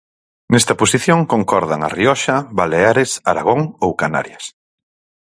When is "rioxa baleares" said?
1.97-3.11